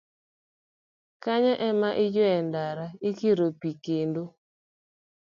Kanyo 1.23 1.53
ema 1.69 1.89
iyweyo 2.03 2.31
e 2.39 2.41
ndara, 2.47 2.85
ikiro 3.09 3.45
pi 3.59 3.69
kendo 3.83 4.23